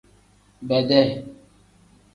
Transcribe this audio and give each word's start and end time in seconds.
Bedee. 0.67 1.25